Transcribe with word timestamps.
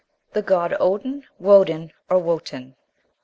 THE 0.33 0.41
GOD 0.41 0.75
ODIN, 0.79 1.25
WODEN, 1.37 1.91
OR 2.09 2.17
WOTAN. 2.17 2.73